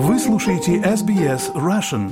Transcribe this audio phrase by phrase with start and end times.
[0.00, 2.08] Вы слушаете SBS Russian.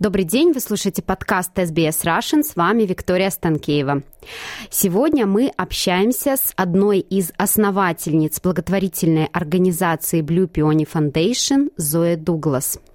[0.00, 4.02] Добрый день, вы слушаете подкаст SBS Russian, с вами Виктория Станкеева.
[4.70, 12.80] Сегодня мы общаемся с одной из основательниц благотворительной организации Blue Peony Foundation Зоя Дуглас–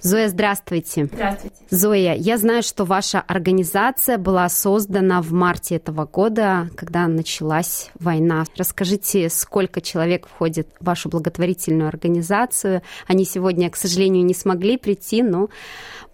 [0.00, 1.06] Зоя, здравствуйте.
[1.06, 1.56] Здравствуйте.
[1.70, 8.44] Зоя, я знаю, что ваша организация была создана в марте этого года, когда началась война.
[8.56, 12.82] Расскажите, сколько человек входит в вашу благотворительную организацию?
[13.06, 15.48] Они сегодня, к сожалению, не смогли прийти, но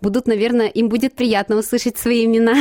[0.01, 2.55] будут, наверное, им будет приятно услышать свои имена.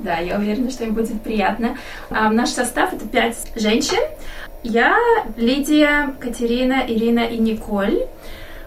[0.00, 1.78] Да, я уверена, что им будет приятно.
[2.10, 4.00] А, наш состав это пять женщин.
[4.62, 4.96] Я,
[5.36, 8.06] Лидия, Катерина, Ирина и Николь.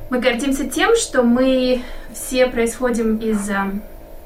[0.10, 1.82] Мы гордимся тем, что мы
[2.14, 3.56] все происходим из э,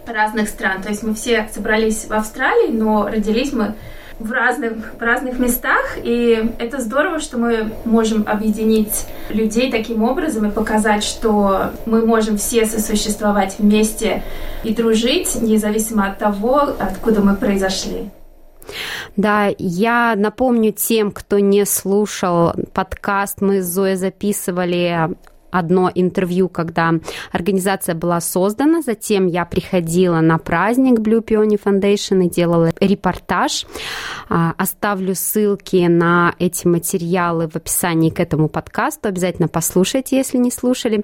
[0.05, 0.81] разных стран.
[0.81, 3.75] То есть мы все собрались в Австралии, но родились мы
[4.19, 10.45] в разных, в разных местах, и это здорово, что мы можем объединить людей таким образом
[10.49, 14.21] и показать, что мы можем все сосуществовать вместе
[14.63, 18.09] и дружить, независимо от того, откуда мы произошли.
[19.15, 25.15] Да, я напомню тем, кто не слушал подкаст, мы с Зоей записывали
[25.51, 26.93] одно интервью, когда
[27.31, 28.81] организация была создана.
[28.81, 33.65] Затем я приходила на праздник Blue Peony Foundation и делала репортаж.
[34.29, 39.09] А, оставлю ссылки на эти материалы в описании к этому подкасту.
[39.09, 41.03] Обязательно послушайте, если не слушали.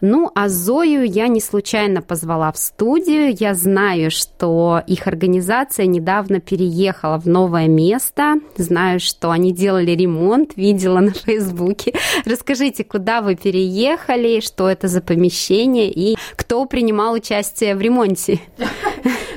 [0.00, 3.34] Ну, а Зою я не случайно позвала в студию.
[3.38, 8.36] Я знаю, что их организация недавно переехала в новое место.
[8.56, 11.94] Знаю, что они делали ремонт, видела на Фейсбуке.
[12.24, 13.77] Расскажите, куда вы переехали?
[13.78, 18.40] Приехали, что это за помещение и кто принимал участие в ремонте.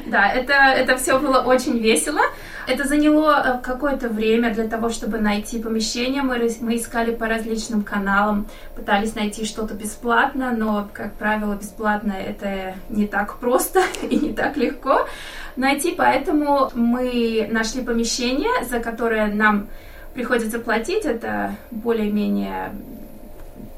[0.08, 2.20] Да, это, это все было очень весело.
[2.68, 6.22] Это заняло э, какое-то время для того, чтобы найти помещение.
[6.22, 12.74] Мы, мы искали по различным каналам, пытались найти что-то бесплатно, но, как правило, бесплатно это
[12.90, 15.08] не так просто и не так легко
[15.56, 15.94] найти.
[15.98, 19.70] Поэтому мы нашли помещение, за которое нам
[20.14, 21.06] приходится платить.
[21.06, 22.74] Это более-менее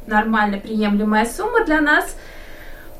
[0.07, 2.15] нормально приемлемая сумма для нас.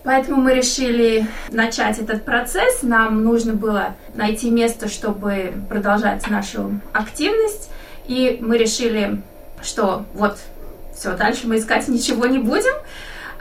[0.04, 2.84] Поэтому мы решили начать этот процесс.
[2.84, 7.70] Нам нужно было найти место, чтобы продолжать нашу активность.
[8.06, 9.22] И мы решили,
[9.62, 10.38] что вот
[10.94, 12.74] все, дальше мы искать ничего не будем.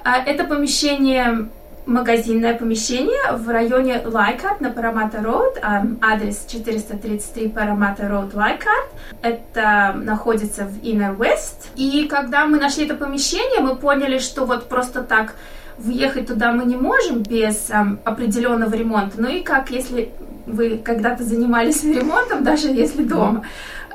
[0.04, 1.48] А, это помещение
[1.86, 5.58] магазинное помещение в районе Leichhardt на Parramatta Road,
[6.00, 8.88] адрес 433 Parramatta Road Leichhardt.
[9.20, 11.68] Это находится в Inner West.
[11.76, 15.34] И когда мы нашли это помещение, мы поняли, что вот просто так
[15.78, 19.20] въехать туда мы не можем без um, определенного ремонта.
[19.20, 20.12] Ну и как если
[20.46, 23.44] вы когда-то занимались ремонтом, даже если дома,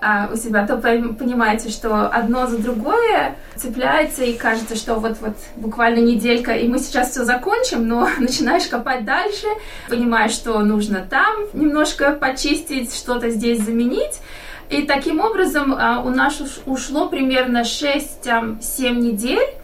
[0.01, 5.99] а, у себя, то понимаете, что одно за другое цепляется и кажется, что вот-вот буквально
[5.99, 9.47] неделька, и мы сейчас все закончим, но начинаешь копать дальше,
[9.89, 14.21] понимаешь, что нужно там немножко почистить, что-то здесь заменить.
[14.69, 18.59] И таким образом а, у нас ушло примерно 6-7
[18.95, 19.55] недель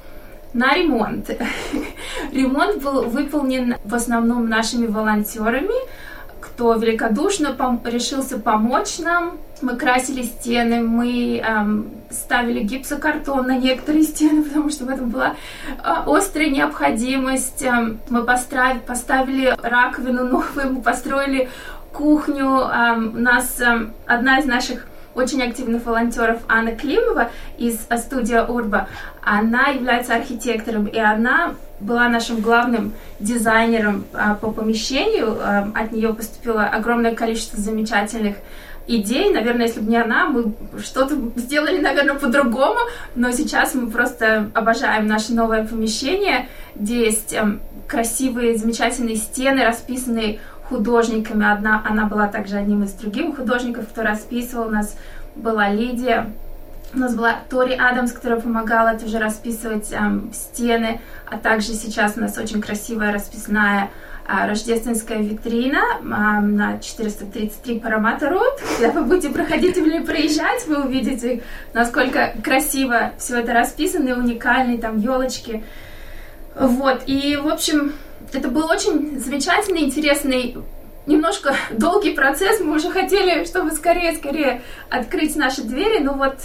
[0.53, 1.29] на ремонт.
[2.31, 5.75] ремонт был выполнен в основном нашими волонтерами,
[6.39, 9.37] кто великодушно пом- решился помочь нам.
[9.63, 15.35] Мы красили стены, мы эм, ставили гипсокартон на некоторые стены, потому что в этом была
[15.67, 17.63] э, острая необходимость.
[17.63, 21.49] Эм, мы построили, поставили раковину новую, мы построили
[21.93, 22.45] кухню.
[22.45, 24.85] Эм, у нас эм, одна из наших
[25.15, 28.89] очень активных волонтеров Анна Климова из студии Урба.
[29.21, 35.37] Она является архитектором, и она была нашим главным дизайнером а, по помещению.
[35.39, 38.37] А, от нее поступило огромное количество замечательных
[38.87, 39.31] идей.
[39.31, 42.79] Наверное, если бы не она, мы что-то сделали, наверное, по-другому.
[43.15, 50.39] Но сейчас мы просто обожаем наше новое помещение, где есть эм, красивые, замечательные стены, расписанные
[50.69, 51.51] художниками.
[51.51, 54.67] Одна, она была также одним из других художников, кто расписывал.
[54.67, 54.97] У нас
[55.35, 56.31] была Лидия,
[56.93, 62.21] у нас была Тори Адамс, которая помогала тоже расписывать эм, стены, а также сейчас у
[62.21, 63.87] нас очень красивая расписная э,
[64.27, 68.61] рождественская витрина э, на 433 Парамата Рот.
[68.77, 71.43] Когда вы будете проходить или проезжать, вы увидите,
[71.73, 75.63] насколько красиво все это расписано, уникальные там елочки.
[76.55, 77.93] Вот, и, в общем,
[78.31, 80.55] это был очень замечательный, интересный,
[81.05, 82.59] немножко долгий процесс.
[82.59, 86.37] Мы уже хотели, чтобы скорее-скорее открыть наши двери, но вот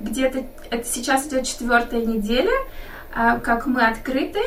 [0.00, 2.52] где-то это сейчас идет четвертая неделя,
[3.14, 4.40] а, как мы открыты.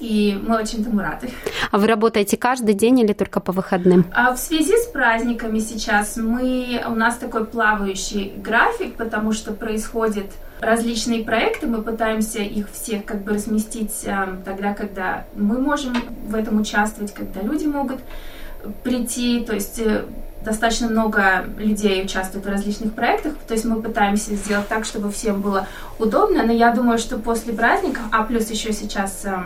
[0.00, 1.30] И мы очень этому рады.
[1.70, 4.06] А вы работаете каждый день или только по выходным?
[4.12, 10.26] А в связи с праздниками сейчас мы, у нас такой плавающий график, потому что происходят
[10.60, 15.94] различные проекты, мы пытаемся их всех как бы разместить э, тогда, когда мы можем
[16.26, 18.00] в этом участвовать, когда люди могут
[18.82, 20.04] прийти, то есть э,
[20.44, 25.42] достаточно много людей участвует в различных проектах, то есть мы пытаемся сделать так, чтобы всем
[25.42, 25.66] было
[25.98, 29.36] удобно, но я думаю, что после праздников, а плюс еще сейчас э,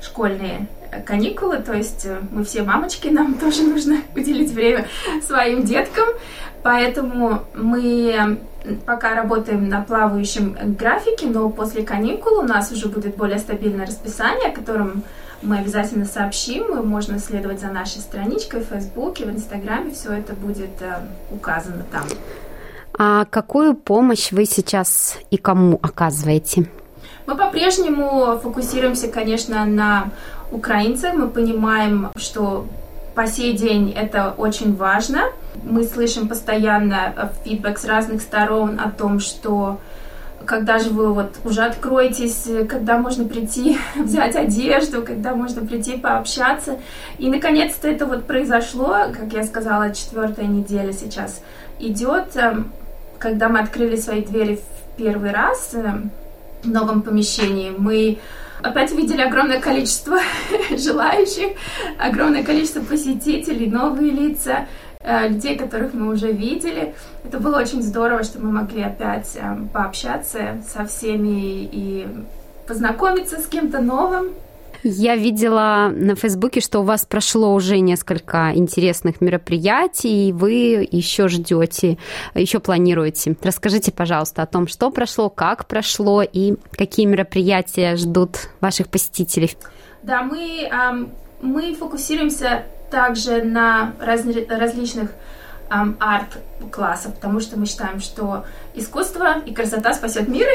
[0.00, 0.66] школьные
[1.04, 4.86] каникулы, то есть э, мы все мамочки, нам тоже нужно уделить время
[5.26, 6.06] своим деткам,
[6.62, 8.38] поэтому мы
[8.86, 14.50] пока работаем на плавающем графике, но после каникул у нас уже будет более стабильное расписание,
[14.50, 15.04] о котором
[15.42, 20.34] мы обязательно сообщим, и можно следовать за нашей страничкой в Фейсбуке, в Инстаграме, все это
[20.34, 21.00] будет э,
[21.30, 22.04] указано там.
[22.98, 26.68] А какую помощь вы сейчас и кому оказываете?
[27.28, 30.08] Мы по-прежнему фокусируемся, конечно, на
[30.50, 31.12] украинцах.
[31.12, 32.64] Мы понимаем, что
[33.14, 35.24] по сей день это очень важно.
[35.62, 39.78] Мы слышим постоянно фидбэк с разных сторон о том, что
[40.46, 46.78] когда же вы вот уже откроетесь, когда можно прийти взять одежду, когда можно прийти пообщаться.
[47.18, 51.42] И наконец-то это вот произошло, как я сказала, четвертая неделя сейчас
[51.78, 52.72] идет, эм,
[53.18, 56.10] когда мы открыли свои двери в первый раз эм,
[56.62, 57.72] в новом помещении.
[57.76, 58.18] Мы
[58.62, 60.18] опять видели огромное количество
[60.70, 61.56] желающих,
[61.98, 64.66] огромное количество посетителей, новые лица,
[65.00, 66.94] э, людей, которых мы уже видели.
[67.24, 72.06] Это было очень здорово, что мы могли опять э, пообщаться со всеми и
[72.66, 74.34] познакомиться с кем-то новым.
[74.82, 81.28] Я видела на Фейсбуке, что у вас прошло уже несколько интересных мероприятий, и вы еще
[81.28, 81.98] ждете,
[82.34, 83.36] еще планируете.
[83.42, 89.56] Расскажите, пожалуйста, о том, что прошло, как прошло и какие мероприятия ждут ваших посетителей.
[90.02, 90.70] Да, мы,
[91.42, 95.10] мы фокусируемся также на раз, различных
[95.68, 98.44] арт-классов, потому что мы считаем, что
[98.74, 100.46] искусство и красота спасет мир.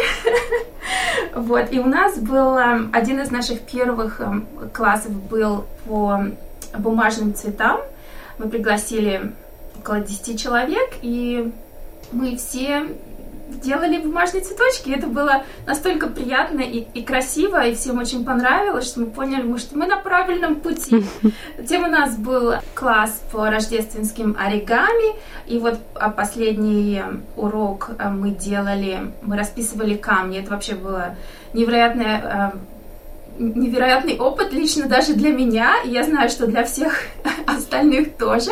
[1.36, 1.72] вот.
[1.72, 2.58] И у нас был
[2.92, 4.22] один из наших первых
[4.74, 6.26] классов был по
[6.78, 7.82] бумажным цветам.
[8.38, 9.34] Мы пригласили
[9.80, 11.52] около 10 человек, и
[12.12, 12.88] мы все
[13.62, 14.92] делали бумажные цветочки.
[14.92, 19.78] Это было настолько приятно и, и красиво, и всем очень понравилось, что мы поняли, что
[19.78, 21.04] мы на правильном пути.
[21.58, 25.16] Затем у нас был класс по рождественским оригами,
[25.48, 27.02] и вот а последний
[27.36, 30.40] урок э, мы делали, мы расписывали камни.
[30.40, 31.16] Это вообще было
[31.54, 32.58] невероятное э,
[33.38, 37.08] невероятный опыт лично даже для меня, и я знаю, что для всех
[37.48, 38.52] остальных тоже.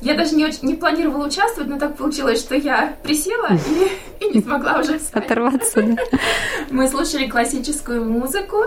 [0.00, 4.36] Я даже не, очень, не планировала участвовать, но так получилось, что я присела и, и
[4.36, 5.24] не смогла уже встать.
[5.24, 6.02] Оторваться, да?
[6.70, 8.58] Мы слушали классическую музыку,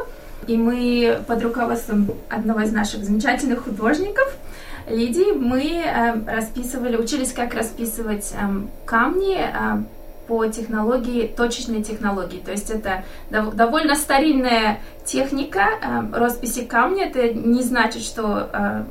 [0.48, 4.34] и мы под руководством одного из наших замечательных художников,
[4.90, 8.38] Лидии, мы э, расписывали, учились, как расписывать э,
[8.86, 9.84] камни, э,
[10.28, 12.42] по технологии, точечной технологии.
[12.44, 17.08] То есть это довольно старинная техника э, росписи камня.
[17.08, 18.84] Это не значит, что э,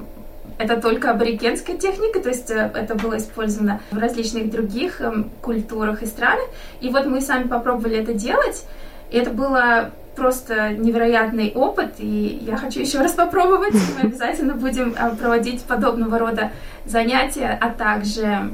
[0.59, 6.03] это только аборигенская техника, то есть э, это было использовано в различных других э, культурах
[6.03, 6.47] и странах.
[6.81, 8.65] И вот мы сами попробовали это делать,
[9.11, 13.75] и это было просто невероятный опыт, и я хочу еще раз попробовать.
[13.97, 16.51] Мы обязательно будем э, проводить подобного рода
[16.87, 18.51] занятия, а также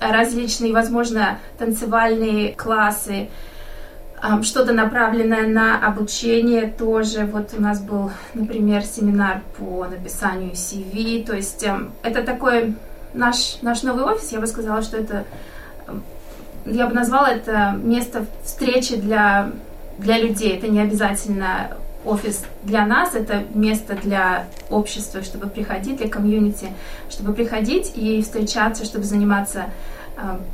[0.00, 3.28] различные, возможно, танцевальные классы,
[4.42, 7.26] что-то направленное на обучение тоже.
[7.26, 11.24] Вот у нас был, например, семинар по написанию CV.
[11.24, 11.64] То есть
[12.02, 12.74] это такой
[13.12, 14.32] наш, наш новый офис.
[14.32, 15.24] Я бы сказала, что это,
[16.64, 19.50] я бы назвала это место встречи для,
[19.98, 20.56] для людей.
[20.56, 26.68] Это не обязательно офис для нас, это место для общества, чтобы приходить, для комьюнити,
[27.10, 29.64] чтобы приходить и встречаться, чтобы заниматься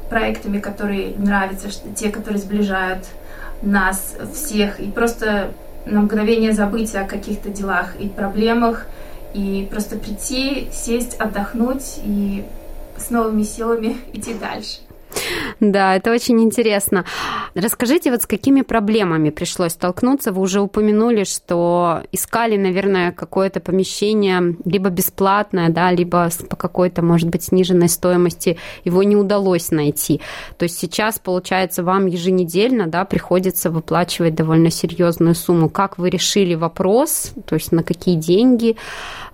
[0.08, 3.06] проектами, которые нравятся, те, которые сближают
[3.62, 5.52] нас всех, и просто
[5.86, 8.86] на мгновение забыть о каких-то делах и проблемах,
[9.34, 12.44] и просто прийти, сесть, отдохнуть и
[12.96, 14.80] с новыми силами идти дальше.
[15.60, 17.04] Да, это очень интересно.
[17.54, 20.32] Расскажите, вот с какими проблемами пришлось столкнуться?
[20.32, 27.28] Вы уже упомянули, что искали, наверное, какое-то помещение либо бесплатное, да, либо по какой-то, может
[27.28, 28.58] быть, сниженной стоимости.
[28.84, 30.20] Его не удалось найти.
[30.56, 35.68] То есть сейчас, получается, вам еженедельно, да, приходится выплачивать довольно серьезную сумму.
[35.68, 37.32] Как вы решили вопрос?
[37.46, 38.76] То есть на какие деньги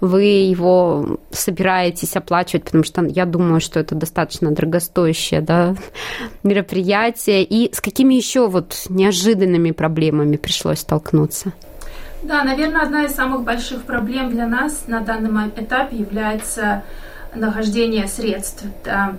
[0.01, 2.65] вы его собираетесь оплачивать?
[2.65, 5.75] Потому что я думаю, что это достаточно дорогостоящее, да,
[6.43, 11.53] мероприятия и с какими еще вот неожиданными проблемами пришлось столкнуться?
[12.23, 16.83] Да, наверное, одна из самых больших проблем для нас на данном этапе является
[17.35, 18.65] нахождение средств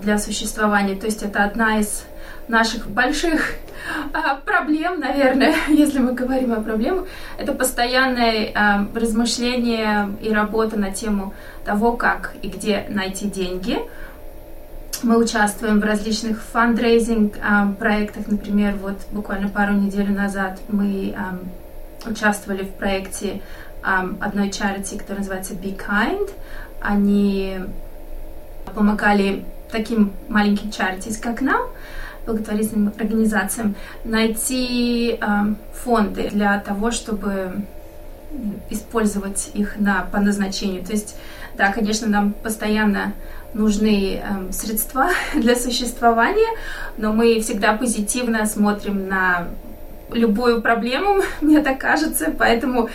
[0.02, 0.96] для существования.
[0.96, 2.04] То есть это одна из
[2.50, 3.54] наших больших
[4.12, 7.06] а, проблем, наверное, если мы говорим о проблемах,
[7.38, 11.32] это постоянное а, размышление и работа на тему
[11.64, 13.78] того, как и где найти деньги.
[15.02, 17.64] Мы участвуем в различных фандрейзинг а,
[18.26, 21.16] например, вот буквально пару недель назад мы
[22.04, 23.40] участвовали в проекте
[23.82, 26.30] одной charity, которая называется Be Kind.
[26.82, 27.58] Они
[28.74, 31.60] помогали таким маленьким charities, как нам,
[32.26, 33.74] благотворительным организациям
[34.04, 35.26] найти э,
[35.74, 37.64] фонды для того, чтобы
[38.70, 40.84] использовать их на, по назначению.
[40.84, 41.16] То есть,
[41.56, 43.12] да, конечно, нам постоянно
[43.54, 46.48] нужны э, средства для существования,
[46.96, 49.48] но мы всегда позитивно смотрим на
[50.12, 52.88] любую проблему, мне так кажется, поэтому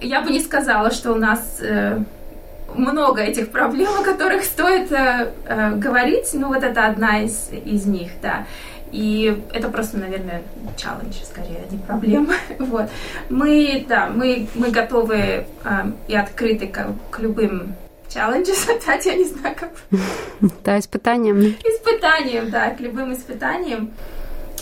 [0.00, 2.02] я бы не сказала, что у нас э,
[2.74, 7.86] много этих проблем, о которых стоит э, э, говорить, ну вот это одна из, из
[7.86, 8.46] них, да.
[8.92, 10.42] И это просто, наверное,
[10.76, 12.34] челлендж, скорее, а не проблема.
[12.58, 12.90] вот.
[13.30, 15.46] Мы, да, мы, мы готовы э,
[16.08, 17.74] и открыты к, к любым
[18.08, 19.70] челленджам, кстати, я не знаю, как...
[20.64, 21.40] Да, испытаниям.
[21.40, 23.90] Испытаниям, да, к любым испытаниям.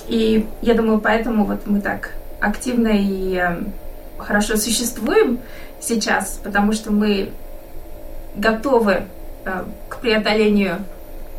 [0.09, 3.63] И я думаю, поэтому вот мы так активно и э,
[4.19, 5.41] хорошо существуем
[5.81, 7.31] сейчас, потому что мы
[8.37, 9.03] готовы
[9.45, 10.79] э, к преодолению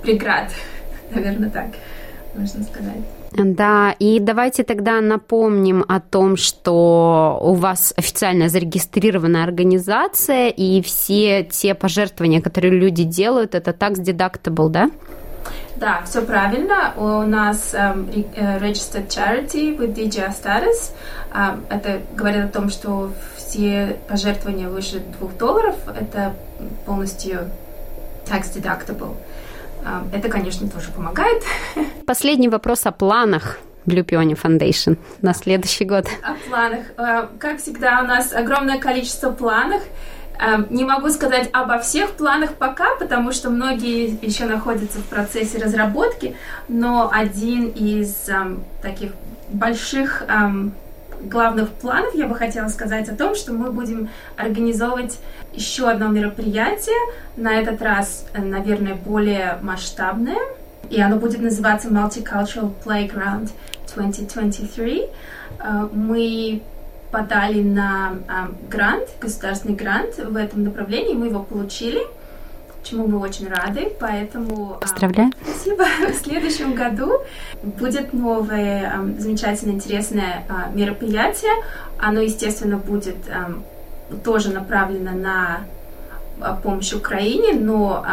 [0.02, 0.52] преград,
[1.12, 1.68] наверное, так
[2.36, 3.02] можно сказать.
[3.34, 11.44] Да, и давайте тогда напомним о том, что у вас официально зарегистрированная организация, и все
[11.44, 14.92] те пожертвования, которые люди делают, это tax deductible, да?
[15.82, 16.94] Да, все правильно.
[16.96, 18.08] У нас um,
[18.62, 20.92] registered charity with DGA status.
[21.34, 26.36] Um, это говорит о том, что все пожертвования выше 2 долларов это
[26.86, 27.50] полностью
[28.28, 29.16] tax deductible.
[29.84, 31.42] Um, это, конечно, тоже помогает.
[32.06, 33.58] Последний вопрос о планах.
[33.88, 36.06] Blue Peony Foundation на следующий год?
[36.22, 36.86] О планах.
[37.40, 39.82] Как всегда, у нас огромное количество планов.
[40.42, 45.60] Эм, не могу сказать обо всех планах пока, потому что многие еще находятся в процессе
[45.60, 46.36] разработки,
[46.68, 49.12] но один из эм, таких
[49.50, 50.74] больших эм,
[51.22, 55.20] главных планов я бы хотела сказать о том, что мы будем организовывать
[55.54, 56.98] еще одно мероприятие,
[57.38, 60.40] на этот раз, наверное, более масштабное,
[60.90, 63.52] и оно будет называться Multicultural Playground
[63.94, 65.06] 2023.
[65.60, 66.64] Э, мы
[67.12, 72.02] подали на а, грант, государственный грант в этом направлении, мы его получили,
[72.84, 74.76] чему мы очень рады, поэтому...
[74.76, 75.32] А, Поздравляю.
[75.44, 75.84] Спасибо.
[76.12, 77.20] В следующем году
[77.62, 81.52] будет новое а, замечательно интересное мероприятие.
[82.00, 83.18] Оно, естественно, будет
[84.24, 85.60] тоже направлено на
[86.64, 88.04] помощь Украине, но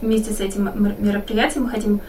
[0.00, 2.00] вместе с этим мероприятием мы хотим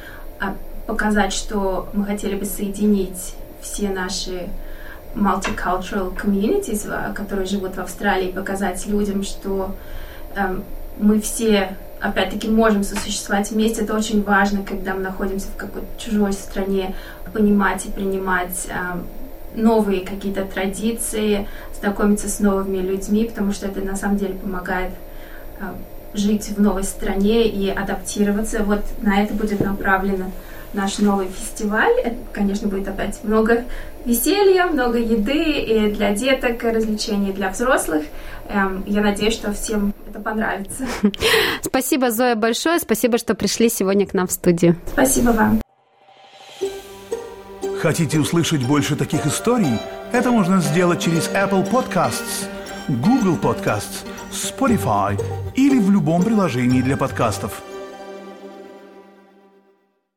[0.86, 4.50] показать, что мы хотели бы соединить все наши
[5.16, 9.76] multicultural communities, которые живут в Австралии, показать людям, что
[10.36, 10.60] э,
[10.98, 13.84] мы все, опять-таки, можем сосуществовать вместе.
[13.84, 16.96] Это очень важно, когда мы находимся в какой-то чужой стране,
[17.32, 21.48] понимать и принимать э, новые какие-то традиции,
[21.80, 24.94] знакомиться с новыми людьми, потому что это на самом деле помогает
[25.60, 25.66] э,
[26.14, 28.64] жить в новой стране и адаптироваться.
[28.64, 30.32] Вот на это будет направлено
[30.74, 31.94] наш новый фестиваль.
[32.04, 33.66] Это, конечно, будет опять много
[34.06, 38.04] веселья, много еды и для деток, развлечений для взрослых.
[38.50, 40.86] Эм, я надеюсь, что всем это понравится.
[41.62, 42.80] Спасибо, Зоя, большое.
[42.80, 44.76] Спасибо, что пришли сегодня к нам в студию.
[44.88, 45.62] Спасибо вам.
[47.80, 49.80] Хотите услышать больше таких историй?
[50.14, 52.48] Это можно сделать через Apple Podcasts,
[52.88, 55.20] Google Podcasts, Spotify
[55.56, 57.62] или в любом приложении для подкастов.